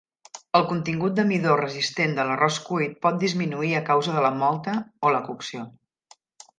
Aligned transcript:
El 0.59 0.63
contingut 0.69 1.15
de 1.19 1.25
midó 1.31 1.57
resistent 1.61 2.17
de 2.21 2.25
l'arròs 2.31 2.59
cuit 2.71 2.97
pot 3.07 3.23
disminuir 3.27 3.73
a 3.77 3.85
causa 3.93 4.19
de 4.19 4.27
la 4.31 4.35
mòlta 4.43 4.79
o 5.11 5.17
la 5.19 5.25
cocció. 5.31 5.73